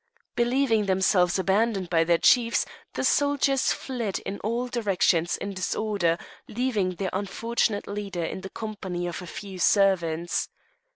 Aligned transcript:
Believing 0.35 0.87
themselves 0.87 1.37
abandoned 1.37 1.91
by 1.91 2.03
their 2.03 2.17
chiefs, 2.17 2.65
the 2.93 3.03
soldiers 3.03 3.71
fled 3.71 4.17
in 4.25 4.39
all 4.39 4.67
directions 4.67 5.37
in 5.37 5.53
disorder, 5.53 6.17
leaving 6.47 6.95
their 6.95 7.11
unfortunate 7.13 7.85
leader 7.85 8.23
in 8.23 8.41
the 8.41 8.49
company 8.49 9.05
of 9.05 9.21
a 9.21 9.27
few 9.27 9.59
servants. 9.59 10.49